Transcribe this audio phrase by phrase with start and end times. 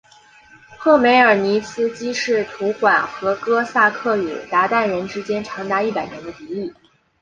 [0.79, 6.73] 赫梅尔尼茨基试图缓和哥萨克与鞑靼人之间长达一百年的敌意。